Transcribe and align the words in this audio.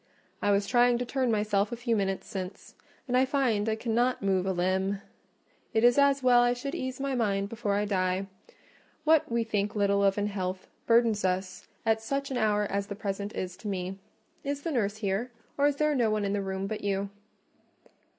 "I 0.41 0.49
was 0.49 0.65
trying 0.65 0.97
to 0.97 1.05
turn 1.05 1.29
myself 1.31 1.71
a 1.71 1.75
few 1.75 1.95
minutes 1.95 2.25
since, 2.25 2.73
and 3.07 3.29
find 3.29 3.69
I 3.69 3.75
cannot 3.75 4.23
move 4.23 4.47
a 4.47 4.51
limb. 4.51 4.99
It 5.75 5.83
is 5.83 5.99
as 5.99 6.23
well 6.23 6.41
I 6.41 6.53
should 6.53 6.73
ease 6.73 6.99
my 6.99 7.13
mind 7.13 7.49
before 7.49 7.75
I 7.75 7.85
die: 7.85 8.25
what 9.03 9.31
we 9.31 9.43
think 9.43 9.75
little 9.75 10.03
of 10.03 10.17
in 10.17 10.25
health, 10.25 10.65
burdens 10.87 11.23
us 11.23 11.67
at 11.85 12.01
such 12.01 12.31
an 12.31 12.37
hour 12.37 12.63
as 12.63 12.87
the 12.87 12.95
present 12.95 13.35
is 13.35 13.55
to 13.57 13.67
me. 13.67 13.99
Is 14.43 14.63
the 14.63 14.71
nurse 14.71 14.97
here? 14.97 15.29
or 15.55 15.67
is 15.67 15.75
there 15.75 15.93
no 15.93 16.09
one 16.09 16.25
in 16.25 16.33
the 16.33 16.41
room 16.41 16.65
but 16.65 16.81
you?" 16.83 17.11